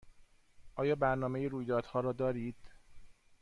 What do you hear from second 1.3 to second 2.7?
رویدادها را دارید؟